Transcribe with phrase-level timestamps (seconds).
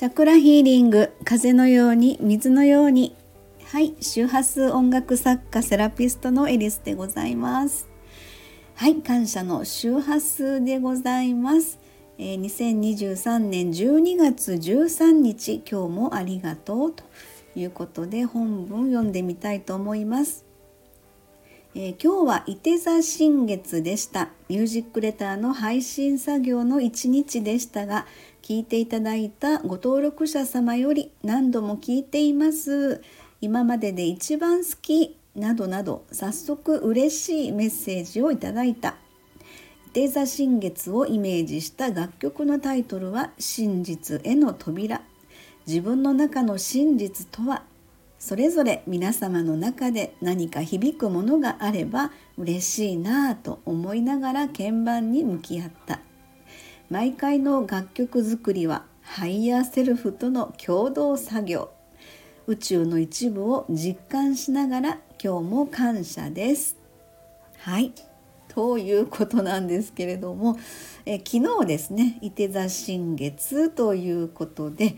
[0.00, 3.14] チャクラヒーリング風のように水のように。
[3.66, 7.86] はい周波数音楽作家セラピストのエリスでございます。
[8.76, 11.78] はい感謝の周波数でございます。
[12.16, 17.04] えー、2023年12月13日今日もありがとうと
[17.54, 20.46] いうことで本文読んでみたいと思います、
[21.72, 24.30] えー、今日は伊手座新月でした。
[24.48, 28.06] ミュージックレターの配信作業の一日でしたが
[28.42, 33.02] 聞いていただいたご登録者様より何度も聞いています。
[33.40, 38.96] 今までで一番好きなどなど早速嬉しいメッセージをいただいた。
[39.92, 45.02] 手座新月をイメージした楽曲のタイトルは「真実への扉」
[45.68, 47.62] 自分の中の真実とは
[48.20, 56.00] それぞれ皆様の中で何か響くものがあれば嬉しいなぁと思いながら鍵盤に向き合った。
[56.90, 61.70] 毎回の楽曲作りはハイヤーセルフとの共同作業。
[62.46, 66.76] 宇宙の一部を実感しながら今日も感謝です。
[67.56, 67.94] はい。
[68.48, 70.58] ということなんですけれども、
[71.06, 74.96] え昨日ですね射手座新月ということで、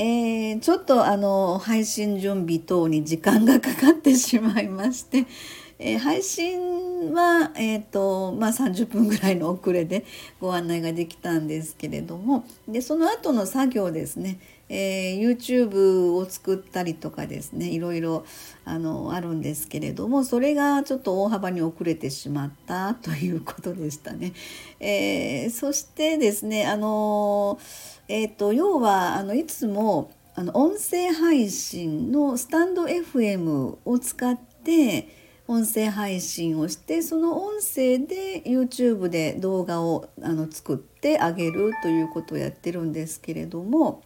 [0.00, 5.26] えー、ちょっとあの配信準備等に時間がかかってしまいまして、
[5.80, 10.04] えー、配信は、えーとまあ、30分ぐらいの遅れで
[10.40, 14.38] ご案内ができたんですけれどもでその後の作業ですね
[14.70, 18.26] えー、YouTube を作ったりとかですねいろいろ
[18.66, 24.34] あのあるんですけれどもそれがちょっと大幅に遅れてしまったということでしたね。
[24.78, 27.58] え、そしてですねあの、
[28.08, 35.08] えーと、要はあのいつもあの音声配信のスタンド FM を使って
[35.46, 44.02] 音声配信をしてその音声で YouTube で動画をあの作ってあげるということをやってるんですけれども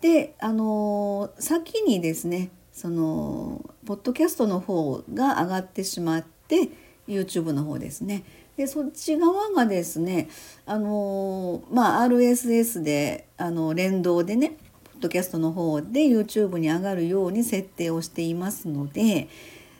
[0.00, 6.68] であの先にですねそのポッドキャストの方が上がってしまって
[7.06, 8.24] YouTube の方ですね。
[8.56, 10.28] でそっち側がですね
[10.66, 14.56] あのまあ RSS であの連動でね
[14.92, 19.28] ポッドキャストの方で YouTube に上がるように設定をしていますので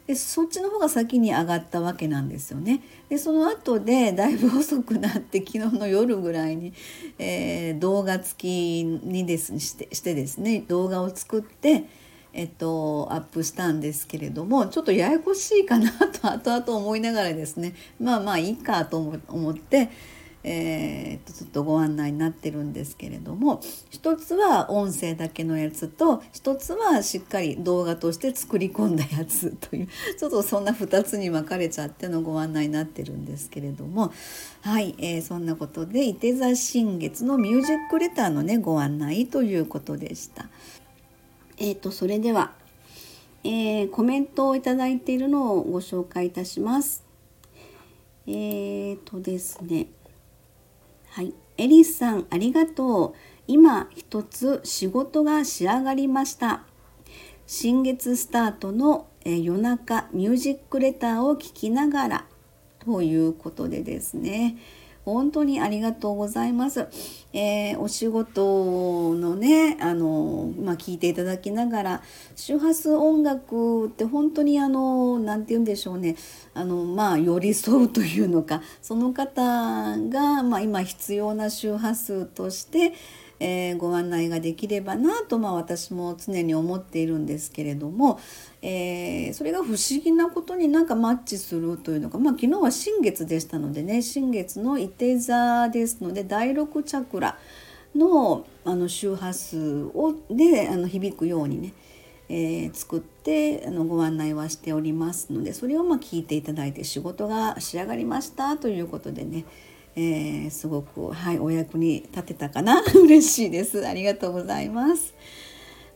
[0.07, 2.83] でそっちの方が先に上がったわけなんですよね。
[3.09, 6.75] でその後でだいぶ遅くなって昨日の夜ぐらいに、
[7.19, 11.85] えー、動画付きにですしてしてですね動画を作って、
[12.35, 19.91] えっと、アップしたんですけれどもちょっとややこしいかなと 後々思いながらですねまあまあいいかと思って。
[20.47, 34.13] えー、とちょっとご案内になってるんですけれども一つは音声だけのやつと一つはしっかり動画として作り込んだやつという ちょっとそんな2つに分かれちゃってのご案内になってるんですけれども
[34.61, 40.51] はい、えー、そんなことで伊手座新月のミュージックレターのねご案内ということでした。
[41.59, 42.53] えーと、それでは、
[43.45, 47.05] えー、コメントをいただいているのをご紹介いたします。
[48.27, 49.89] えーとですね
[51.11, 53.15] はい、エリスさんありがとう。
[53.47, 56.65] 今一つ仕事が仕上がりました。
[57.47, 62.27] 新月スタートの、え夜中ミュージックレターを聞きながら
[62.81, 64.57] ということでですね。
[65.05, 66.89] 本当にありがとうございます。
[67.33, 72.03] えー、お仕事のね、あの、まあ、聞いていただきながら、
[72.37, 76.17] 周波数音楽って本当にあの、何て言うんでしょうね、
[76.55, 82.93] あの、まあ、寄り添うというのか、その方が、まあ、今必要な周波数として、
[83.41, 88.21] えー、ご案内ができればなと、まあ、私も常に思っているんですけれども、
[88.63, 97.39] えー、それが不思議なことになんかマッチするというのか、まあ、昨日は新月でしたのでね新月のいて座ですので第6チャクラ
[97.95, 101.73] のあの周波数をであの響くようにね、
[102.29, 109.45] えー、作ってあのご案内はしておりますのでそれをま聞いていただいて仕事が仕上がりましたということでね
[109.97, 112.83] えー、すごく、はい、お役に立てたかな？
[112.95, 113.87] 嬉しいです。
[113.87, 115.15] ありがとうございます。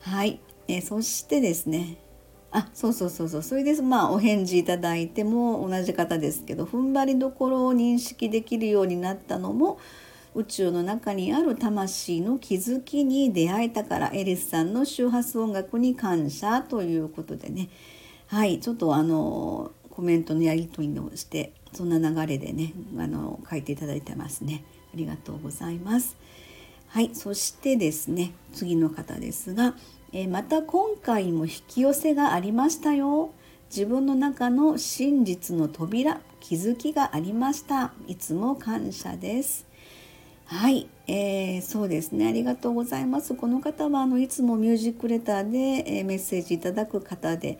[0.00, 1.96] はい、えー、そしてですね。
[2.50, 3.42] あそうそうそうそう。
[3.42, 3.82] それです。
[3.82, 9.78] まあお返事いただいても同じ方ですけど踏ん張りどころを認識できるようになったのも
[10.34, 17.68] 宇宙の中にある魂の気づきに出会えたからエリスさんの周波数音楽に感謝ということでね。
[18.28, 18.60] はい。
[18.60, 24.62] ちょっとあのコメントのやり取りをしてそんな流れでねあの書いていただいてますね。
[24.94, 26.16] ありがとうございます。
[26.86, 29.74] はいそしてですね次の方ですが、
[30.12, 33.32] えー、また今回も引き寄せがありましたよ。
[33.70, 37.90] 自分の中の真実の扉気づきがありました。
[38.06, 39.66] いつも感謝です。
[40.44, 42.28] はい、えー、そうですね。
[42.28, 43.34] ありがとうございます。
[43.34, 47.58] この方はあのいつもミュージックレターで、えー、メッセージいただく方で、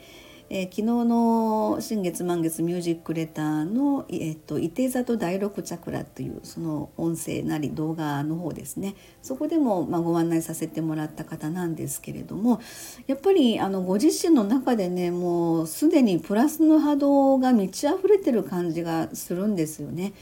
[0.51, 12.61] えー、昨日の新月満月ミュージックレターの「えーと、伊手座と第六チャクラ」というその音声なり動画の方ですねそこでも、まあ、ご案内させてもらった方なんですけれども
[13.07, 20.15] やっぱりあのご自身の中でねもうすでにプラスの波動が満ち溢れてる感じがするんですよね。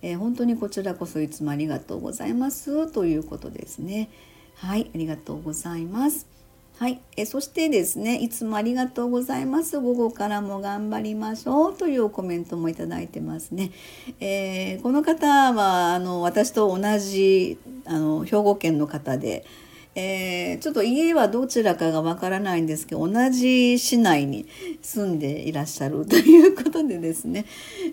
[0.00, 4.10] えー、本当にこちらこそいつもありがとうございますということですね。
[4.54, 6.33] はい、ありがとうございます。
[6.76, 9.78] はい、えそしてですねいつもありがとうございます。
[9.78, 13.70] 午後からも頑張りましょうというコメントもいいてますね、
[14.18, 19.46] えー、この方はあの私と同じあの兵庫県の方で、
[19.94, 24.48] えー、ちょっと家はどちらかがわからないんですけど同じ市内に
[24.82, 27.46] 住んでいらっしゃるということでですね、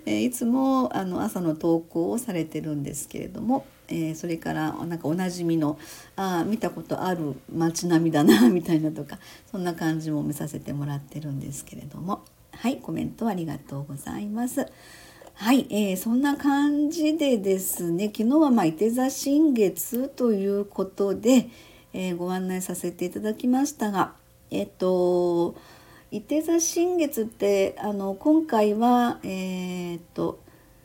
[0.08, 5.78] えー、いつもあの朝の投稿をされてるんですけれども、えー、それからなんかおなじみの
[6.16, 9.20] あ見たことある街並みだな みたいなとか
[9.52, 12.22] そんな感じも見させてもらってるんですけれども
[12.52, 14.66] はいコメントありがとうございます。
[15.34, 21.50] はい、えー、そんな感じでですね昨日はまあ伊手座新月ということで、
[21.94, 24.14] えー、ご案内させていただきましたが
[24.52, 25.56] えっ、と
[26.12, 30.40] 伊手座新月ってあの今回はえっ、と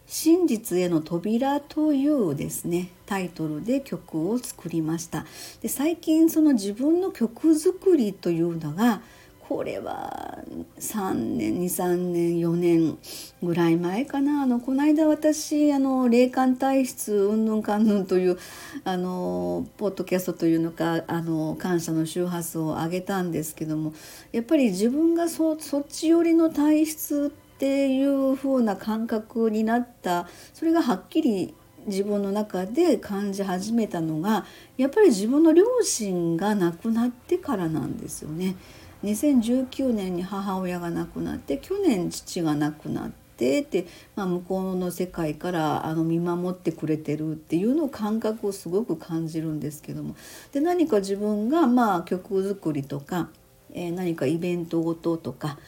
[0.06, 5.26] 真実への扉というですねタイトルで曲を作りました。
[5.60, 9.00] で最近その自分の曲作りというのが
[9.48, 10.38] これは
[10.80, 12.98] 3年23年4年
[13.42, 14.42] ぐらい前かな。
[14.42, 18.38] あのこの間私あの霊感体質うんぬんかんぬんという
[18.84, 23.92] あのポッドキャストというのかあの感謝の周波数を上げたんですけども
[24.32, 31.54] やっぱり自分がそそっち寄りの体質ってていう風な感覚になったそれがはっきり
[31.86, 34.44] 自分の中で感じ始めたのが
[34.76, 38.56] やっぱり自分の両親が亡くなってからなんですよね。
[39.04, 43.86] 2019年に母親が亡くなって去年父が亡くなってで、
[44.16, 50.16] まあ、向こうの世界からあの見守ってくれてるっていうの感覚をすごく感じるんですけども
[50.52, 53.28] で何か自分がまあ曲作りとか、
[53.74, 55.58] えー、何かイベントごととか、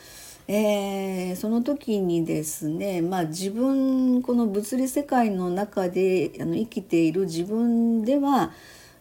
[0.50, 8.53] えー、その時にですね、まあ、自分この物理世界の中であの生きている自分では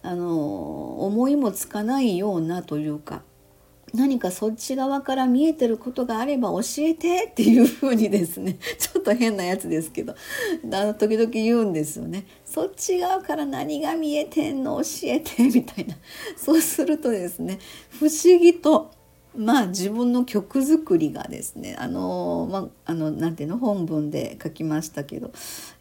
[0.03, 3.23] あの思いもつかないようなというか
[3.93, 10.15] 何かそっち側から見えてることがあれば教えてっていうふうにですね ちょっと変なやつですけどあ
[10.85, 12.25] の時々言うんですよね。
[12.45, 14.81] そっち側から何が見えてんの？
[14.83, 15.95] 教えてみたいな
[16.35, 17.59] そうするとですね
[17.89, 18.96] 不思議と
[19.37, 25.31] まあ自分の曲作りがですねあのまああのなんていうの本文で書きましたけど、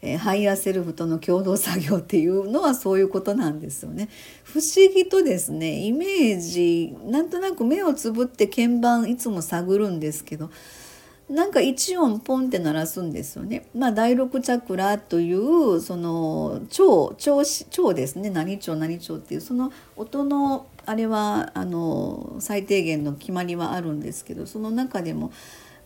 [0.01, 4.09] えー、ハイヤーセルフとの共同作業っていうのはそういうことなんですよね。
[4.43, 10.51] 不思議とですねイメージなんとなく目をつぶって鍵盤いつも探るんですけど
[11.29, 13.67] なんか一音ポンって鳴らすんですよね。
[13.75, 25.33] まあ第六チャクラというその調調調ですね何調何調っていうその音のあれはあの最低限の決まりはあるんですけどその中でも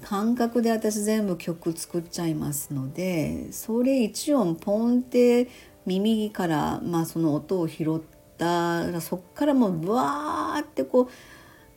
[0.04, 5.48] 感覚で私全部曲作っちゃいますのでそれ一音ポンって
[5.88, 8.02] 耳から、まあ、その音を拾っ
[8.38, 11.10] たらそっからもうブワーってこ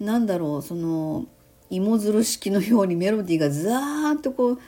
[0.00, 1.26] うなんだろうその
[1.74, 4.58] 芋づる式のようにメロディーがザーッとこう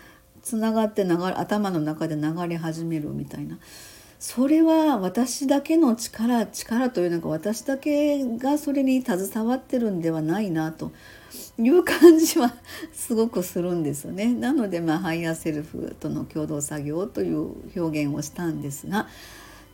[0.43, 3.59] つながって流れ頭の中で流れ始めるみたいな
[4.19, 10.93] それは私だけの力力というのか私だけがそれに携わってるんではないなと
[11.59, 12.55] いう感じは
[12.93, 14.35] すごくするんですよね。
[14.35, 19.09] なので、まあ、ハイヤーセルフとの共同作業という表現をしたんですが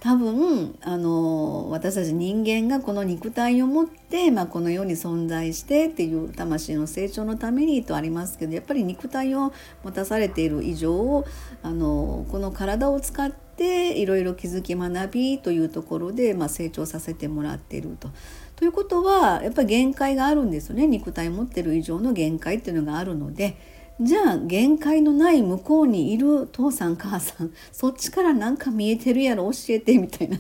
[0.03, 9.53] 多分あの私たち人間がこの肉体を持って、まあ、この世に存在してっていう魂の成長のためにとありますけどやっぱり肉体を
[9.85, 11.25] 持たされている以上
[11.63, 18.11] あのこの体を使っていろいろ気づき学びというところで、まあ、成長させてもらっていると。
[18.57, 23.57] ということはやっぱり限界があるんですよね肉体を持ってる以上の限界っていうのがあるので。
[24.01, 30.39] じゃあ限界のない向こうにいる父さん母さんそっちからなんか見えてるやろ教えてみたいな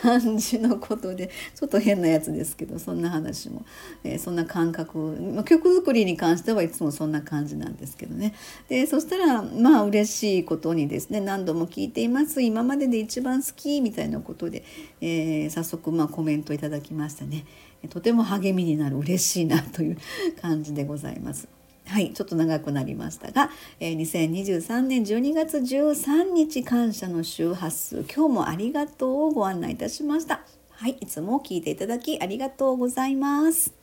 [0.00, 3.66] 感じのことでちょっと変なやつですけどそんな話も、
[4.04, 4.98] えー、そんな感覚、
[5.34, 8.34] まあ、曲作りに関してはいつもそんな感じなんですけどね。
[8.68, 12.40] でそしたらまあ嬉しいことにですね何度も聞いています。
[12.40, 14.64] 今までで一番好きみたいなことで、
[15.00, 17.44] えー、早速まあコメントいただきましたね。
[17.90, 19.98] とても励みになる嬉しいなという
[20.40, 21.61] 感じでございます。
[21.92, 30.40] はいちょっと長くなりましたが、えー、2023年12月13日感謝の周波数今日もありがとうをご案内いたしました。
[30.70, 33.81] はいいつも聞いていただきありがとうございます。